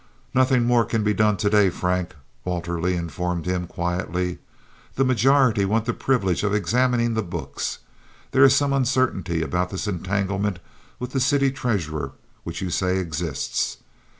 [0.33, 4.39] "Nothing more can be done to day, Frank," Walter Leigh informed him, quietly.
[4.95, 7.77] "The majority want the privilege of examining the books.
[8.31, 10.57] There is some uncertainty about this entanglement
[10.97, 13.77] with the city treasurer which you say exists.